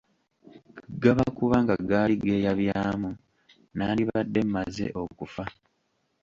Gaba 1.01 1.25
kuba 1.37 1.55
nga 1.63 1.75
gaali 1.89 2.15
geeyabyamu 2.23 3.09
nandibadde 3.77 4.39
mmaze 4.45 4.85
okufa. 5.01 5.43